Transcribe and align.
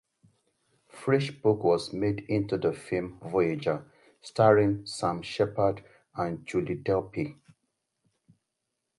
Frisch' 0.87 1.29
book 1.43 1.63
was 1.63 1.93
made 1.93 2.21
into 2.21 2.57
the 2.57 2.73
film 2.73 3.19
"Voyager", 3.23 3.85
starring 4.19 4.83
Sam 4.83 5.21
Shepard 5.21 5.83
and 6.15 6.43
Julie 6.43 6.77
Delpy. 6.81 7.35